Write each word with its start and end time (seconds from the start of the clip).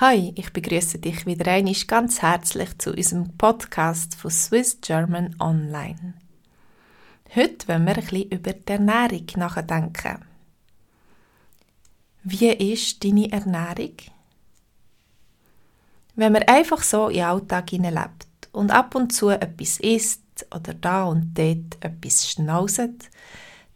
Hi, 0.00 0.32
ich 0.36 0.52
begrüße 0.52 1.00
dich 1.00 1.26
wieder 1.26 1.50
einmal 1.50 1.74
ganz 1.88 2.22
herzlich 2.22 2.78
zu 2.78 2.92
unserem 2.92 3.36
Podcast 3.36 4.14
von 4.14 4.30
Swiss 4.30 4.78
German 4.80 5.34
Online. 5.40 6.14
Heute 7.34 7.66
wollen 7.66 7.84
wir 7.84 7.96
ein 7.96 8.02
bisschen 8.02 8.30
über 8.30 8.52
die 8.52 8.72
Ernährung 8.74 9.26
nachdenken. 9.34 10.24
Wie 12.22 12.46
ist 12.46 13.02
deine 13.02 13.32
Ernährung? 13.32 13.96
Wenn 16.14 16.32
man 16.32 16.44
einfach 16.44 16.84
so 16.84 17.08
in 17.08 17.14
den 17.14 17.24
Alltag 17.24 17.72
lebt 17.72 18.28
und 18.52 18.70
ab 18.70 18.94
und 18.94 19.12
zu 19.12 19.30
etwas 19.30 19.80
isst 19.80 20.46
oder 20.54 20.74
da 20.74 21.06
und 21.06 21.36
dort 21.36 21.76
etwas 21.80 22.30
schnauset, 22.30 23.10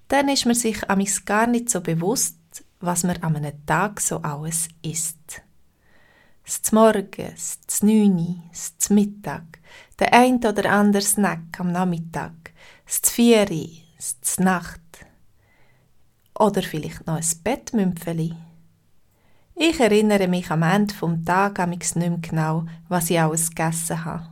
dann 0.06 0.28
ist 0.28 0.46
man 0.46 0.54
sich 0.54 0.88
amigs 0.88 1.24
gar 1.24 1.48
nicht 1.48 1.68
so 1.68 1.80
bewusst, 1.80 2.36
was 2.78 3.02
man 3.02 3.16
an 3.24 3.34
einem 3.34 3.66
Tag 3.66 4.00
so 4.00 4.18
alles 4.18 4.68
isst 4.82 5.42
das 6.44 6.72
Morgens, 6.72 7.60
das 7.66 7.82
Neuni, 7.82 8.42
das 8.50 8.90
Mittag, 8.90 9.60
der 9.98 10.12
ein 10.12 10.36
oder 10.36 10.70
andere 10.70 11.02
Snack 11.02 11.58
am 11.58 11.72
Nachmittag, 11.72 12.52
das 12.84 13.10
Vieri, 13.10 13.82
das 13.96 14.38
Nacht. 14.38 14.80
Oder 16.38 16.62
vielleicht 16.62 17.06
noch 17.06 17.16
ein 17.16 17.26
Bettmümpfeli. 17.44 18.34
Ich 19.54 19.78
erinnere 19.78 20.28
mich 20.28 20.50
am 20.50 20.62
Ende 20.62 20.94
vom 20.94 21.24
Tag 21.24 21.64
nicht 21.68 21.94
mehr 21.94 22.18
genau, 22.20 22.64
was 22.88 23.10
ich 23.10 23.20
alles 23.20 23.50
gegessen 23.50 24.04
habe. 24.04 24.28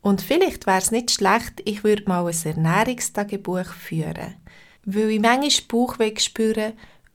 Und 0.00 0.20
vielleicht 0.20 0.66
wäre 0.66 0.78
es 0.78 0.90
nicht 0.90 1.10
schlecht, 1.12 1.62
ich 1.64 1.84
würde 1.84 2.04
mal 2.06 2.26
ein 2.26 2.34
Ernährungstagebuch 2.44 3.66
führen, 3.66 4.34
weil 4.84 5.10
ich 5.10 5.20
manchmal 5.20 5.68
Bauchweh 5.68 6.14
spüre 6.18 6.72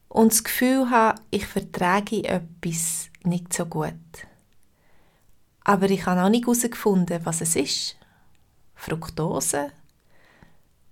und 0.08 0.32
das 0.32 0.44
Gefühl 0.44 0.90
habe, 0.90 1.22
ich 1.30 1.46
vertrage 1.46 2.24
etwas 2.24 3.10
nicht 3.24 3.54
so 3.54 3.66
gut. 3.66 3.94
Aber 5.70 5.88
ich 5.92 6.04
habe 6.08 6.20
noch 6.20 6.30
nicht 6.30 6.48
herausgefunden, 6.48 7.24
was 7.26 7.42
es 7.42 7.56
ist. 7.56 7.96
Fructose, 8.74 9.70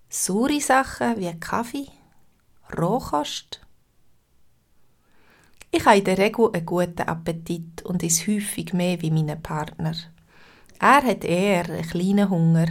saure 0.08 0.61
Sachen 0.61 1.17
wie 1.17 1.33
Kaffee, 1.39 1.88
Rohkost. 2.78 3.59
Ich 5.72 5.83
habe 5.83 5.98
in 5.98 6.03
der 6.03 6.20
Regel 6.20 6.52
einen 6.53 6.64
guten 6.64 7.02
Appetit 7.02 7.81
und 7.86 8.03
ist 8.03 8.28
häufig 8.28 8.72
mehr 8.72 9.02
wie 9.02 9.09
mein 9.09 9.42
Partner. 9.42 9.95
Er 10.80 11.02
hat 11.02 11.23
eher 11.23 11.66
einen 11.66 11.81
kleinen 11.81 12.30
Hunger, 12.30 12.67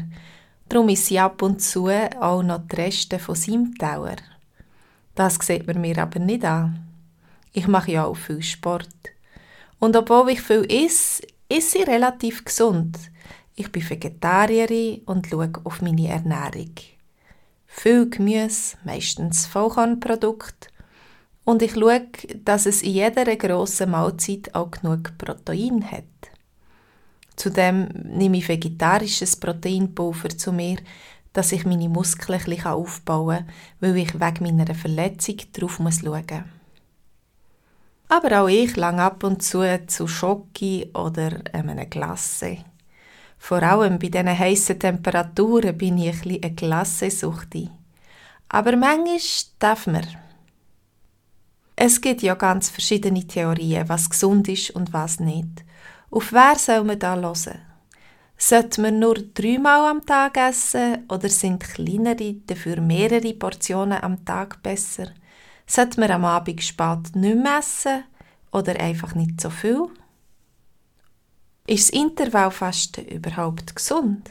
darum 0.69 0.89
ist 0.91 1.07
sie 1.07 1.19
ab 1.19 1.43
und 1.43 1.61
zu 1.61 1.89
auch 1.89 2.45
noch 2.45 2.69
die 2.69 2.77
Reste 2.77 3.19
von 3.19 3.35
seinem 3.35 3.75
Teller. 3.75 4.19
Das 5.17 5.41
sieht 5.43 5.67
man 5.67 5.81
mir 5.81 5.99
aber 5.99 6.21
nicht 6.21 6.45
an. 6.45 6.87
Ich 7.53 7.67
mache 7.67 7.91
ja 7.91 8.05
auch 8.05 8.17
viel 8.17 8.45
Sport. 8.45 8.95
Und 9.81 9.97
obwohl 9.97 10.31
ich 10.31 10.41
viel 10.41 10.65
esse, 10.69 11.27
ist 11.49 11.71
sie 11.71 11.83
relativ 11.83 12.45
gesund. 12.45 12.99
Ich 13.55 13.71
bin 13.73 13.89
Vegetarierin 13.89 15.03
und 15.07 15.27
schaue 15.27 15.53
auf 15.65 15.81
meine 15.81 16.09
Ernährung. 16.09 16.75
Viel 17.67 18.09
Gemüse, 18.11 18.77
meistens 18.85 19.47
Vollkornprodukt. 19.47 20.69
Und 21.45 21.63
ich 21.63 21.73
schaue, 21.75 22.09
dass 22.45 22.67
es 22.67 22.83
in 22.83 22.93
jeder 22.93 23.37
grossen 23.37 23.91
Mahlzeit 23.91 24.55
auch 24.55 24.71
genug 24.71 25.17
Protein 25.17 25.91
hat. 25.91 26.05
Zudem 27.37 27.89
nehme 28.03 28.39
ich 28.39 28.49
vegetarisches 28.49 29.37
Proteinpulver 29.37 30.31
zu 30.31 30.53
mir, 30.53 30.79
dass 31.33 31.53
ich 31.53 31.67
meine 31.67 31.89
Muskeln 31.89 32.41
ein 32.47 32.65
aufbauen 32.65 33.45
kann, 33.45 33.49
weil 33.81 33.97
ich 33.99 34.15
wegen 34.15 34.57
meiner 34.57 34.75
Verletzung 34.75 35.37
darauf 35.53 35.77
schauen 35.77 35.85
muss. 35.85 36.56
Aber 38.09 38.43
auch 38.43 38.49
ich 38.49 38.77
lang 38.77 39.01
ab 39.01 39.25
und 39.25 39.43
zu 39.43 39.65
zu 39.87 40.07
Schoki 40.07 40.91
oder 40.95 41.41
einem 41.53 41.91
Glasse. 41.91 42.59
Vor 43.39 43.63
allem 43.63 43.99
bei 43.99 44.09
diesen 44.09 44.39
heißen 44.39 44.79
Temperaturen 44.79 45.77
bin 45.77 45.99
ich 45.99 46.25
ein 46.25 46.43
eine 46.43 46.55
Glassesuchti. 46.55 47.71
Aber 48.49 48.77
manchmal 48.77 49.19
darf 49.59 49.87
man. 49.87 50.07
Es 51.75 52.01
gibt 52.01 52.23
ja 52.23 52.35
ganz 52.35 52.71
verschiedene 52.71 53.27
Theorien, 53.27 53.89
was 53.89 54.09
gesund 54.09 54.49
ist 54.49 54.71
und 54.71 54.93
was 54.93 55.21
nicht. 55.21 55.65
Auf 56.11 56.33
wer 56.33 56.57
soll 56.57 56.85
man 56.85 56.99
da 56.99 57.17
hören? 57.17 57.61
Sollte 58.39 58.81
man 58.81 58.99
nur 58.99 59.15
dreimal 59.15 59.91
am 59.91 60.05
Tag 60.07 60.37
essen 60.37 61.05
oder 61.09 61.29
sind 61.29 61.61
kleinere, 61.61 62.35
dafür 62.47 62.81
mehrere 62.81 63.35
Portionen 63.35 64.03
am 64.03 64.25
Tag 64.25 64.63
besser? 64.63 65.09
Sollte 65.67 65.99
man 65.99 66.11
am 66.13 66.25
Abend 66.25 66.63
spät 66.63 67.17
nicht 67.17 67.37
mehr 67.37 67.59
essen 67.59 68.05
oder 68.53 68.79
einfach 68.79 69.15
nicht 69.15 69.41
so 69.41 69.51
viel? 69.51 69.89
Ist 71.67 71.89
das 71.89 72.01
Intervallfasten 72.01 73.07
überhaupt 73.07 73.75
gesund? 73.75 74.31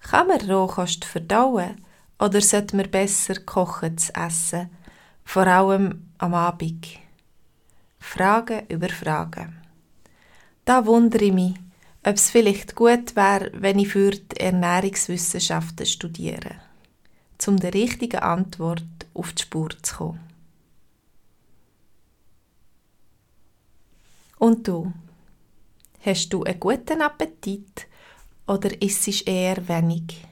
Kann 0.00 0.28
man 0.28 0.40
Rohkost 0.50 1.06
verdauen 1.06 1.82
oder 2.18 2.42
sollte 2.42 2.76
man 2.76 2.90
besser 2.90 3.40
kochen 3.40 3.96
zu 3.96 4.14
essen, 4.14 4.68
vor 5.24 5.46
allem 5.46 6.10
am 6.18 6.34
Abend? 6.34 6.86
Fragen 7.98 8.66
über 8.68 8.90
Fragen. 8.90 9.56
Da 10.66 10.84
wundere 10.84 11.24
ich 11.24 11.32
mich, 11.32 11.54
ob 12.04 12.16
es 12.16 12.30
vielleicht 12.30 12.74
gut 12.74 13.16
wäre, 13.16 13.50
wenn 13.54 13.78
ich 13.78 13.88
für 13.88 14.10
die 14.10 14.40
Ernährungswissenschaften 14.40 15.86
studiere, 15.86 16.56
um 17.46 17.58
der 17.58 17.72
richtigen 17.72 18.20
Antwort 18.20 18.84
auf 19.14 19.32
die 19.32 19.42
Spur 19.42 19.70
zu 19.82 19.96
kommen. 19.96 20.29
Und 24.40 24.66
du? 24.66 24.90
Hast 26.00 26.30
du 26.30 26.44
einen 26.44 26.58
guten 26.58 27.02
Appetit 27.02 27.86
oder 28.46 28.70
isst 28.80 29.26
eher 29.26 29.68
wenig? 29.68 30.26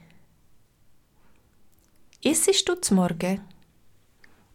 Issest 2.21 2.67
du 2.67 2.73
zum 2.81 2.97
Morgen? 2.97 3.39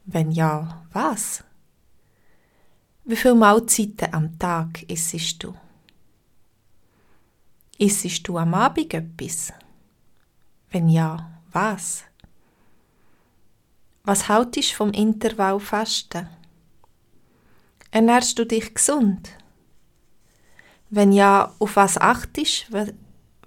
Wenn 0.07 0.33
ja, 0.33 0.85
was? 0.93 1.45
Wie 3.05 3.15
viele 3.15 3.37
Mahlzeiten 3.37 4.13
am 4.13 4.37
Tag 4.41 4.83
isst 4.91 5.45
du? 5.45 5.55
Isst 7.79 8.27
du 8.27 8.37
am 8.39 8.55
Abend 8.55 8.93
etwas? 8.93 9.53
Wenn 10.73 10.89
ja, 10.89 11.31
was? 11.53 12.03
Was 14.03 14.29
haltest 14.29 14.73
du 14.73 14.77
vom 14.79 14.91
Intervallfasten? 14.91 16.29
Ernährst 17.93 18.37
du 18.37 18.45
dich 18.45 18.75
gesund? 18.75 19.39
Wenn 20.97 21.11
ja, 21.11 21.53
auf 21.59 21.75
was 21.75 21.99
achtest, 21.99 22.69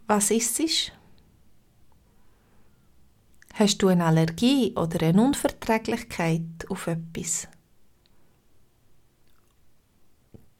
was 0.05 0.31
ist 0.31 0.59
es? 0.59 0.91
Hast 3.53 3.77
du 3.77 3.87
eine 3.87 4.03
Allergie 4.03 4.73
oder 4.75 5.07
eine 5.07 5.21
Unverträglichkeit 5.21 6.41
auf 6.67 6.87
etwas? 6.87 7.47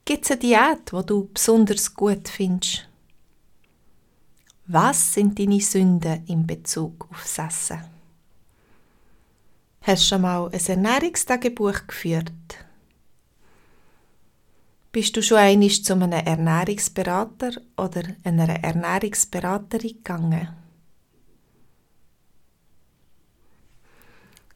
Gibt 0.06 0.24
es 0.24 0.32
eine 0.32 0.40
Diät, 0.40 0.94
die 0.94 1.06
du 1.06 1.28
besonders 1.28 1.94
gut 1.94 2.30
findest? 2.30 2.88
Was 4.68 5.14
sind 5.14 5.38
deine 5.38 5.60
Sünden 5.60 6.26
in 6.28 6.48
Bezug 6.48 7.10
auf 7.12 7.22
das 7.24 7.38
Essen? 7.48 7.84
Hast 9.82 10.04
du 10.04 10.08
schon 10.08 10.22
mal 10.22 10.50
ein 10.54 10.66
Ernährungstagebuch 10.66 11.86
geführt? 11.86 12.32
Bist 14.92 15.16
du 15.16 15.22
schon 15.22 15.38
einmal 15.38 15.70
zu 15.70 15.94
einem 15.94 16.12
Ernährungsberater 16.12 17.52
oder 17.78 18.04
einer 18.24 18.64
Ernährungsberaterin 18.64 19.98
gegangen? 19.98 20.48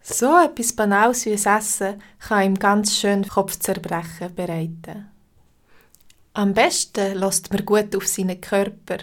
So 0.01 0.37
etwas 0.37 0.73
Banales 0.73 1.25
wie 1.25 1.33
Essen 1.33 2.01
kann 2.19 2.43
ihm 2.43 2.55
ganz 2.55 2.97
schön 2.97 3.27
Kopfzerbrechen 3.27 4.33
bereiten. 4.33 5.09
Am 6.33 6.53
besten 6.53 7.17
lässt 7.17 7.51
man 7.51 7.65
gut 7.65 7.95
auf 7.95 8.07
seinen 8.07 8.41
Körper 8.41 8.97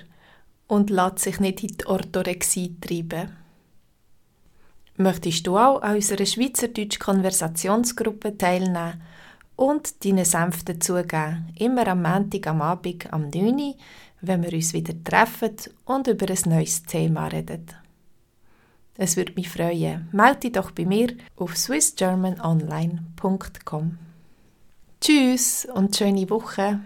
und 0.66 0.90
lässt 0.90 1.20
sich 1.20 1.40
nicht 1.40 1.62
in 1.62 1.76
die 1.76 1.86
Orthorexie 1.86 2.76
treiben. 2.80 3.36
Möchtest 4.96 5.46
du 5.46 5.56
auch 5.56 5.82
an 5.82 5.96
unserer 5.96 6.26
Schweizerdeutsch 6.26 6.98
Konversationsgruppe 6.98 8.36
teilnehmen 8.36 9.00
und 9.58 10.02
deinen 10.04 10.24
Senf 10.24 10.64
dazugeben. 10.64 11.52
Immer 11.58 11.88
am 11.88 12.02
Montag 12.02 12.46
am 12.46 12.62
Abend 12.62 13.12
am 13.12 13.28
9 13.28 13.58
Uhr, 13.58 13.74
wenn 14.20 14.44
wir 14.44 14.52
uns 14.52 14.72
wieder 14.72 14.94
treffen 15.02 15.56
und 15.84 16.06
über 16.06 16.26
ein 16.30 16.38
neues 16.46 16.84
Thema 16.84 17.26
reden. 17.26 17.66
Es 18.96 19.16
würde 19.16 19.32
mich 19.34 19.48
freuen. 19.48 20.08
Melde 20.12 20.38
dich 20.40 20.52
doch 20.52 20.70
bei 20.70 20.84
mir 20.84 21.08
auf 21.36 21.56
swissgermanonline.com. 21.56 23.98
Tschüss 25.00 25.66
und 25.74 25.96
schöne 25.96 26.30
Woche. 26.30 26.78